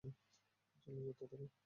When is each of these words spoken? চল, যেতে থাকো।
চল, 0.03 0.11
যেতে 1.05 1.25
থাকো। 1.31 1.45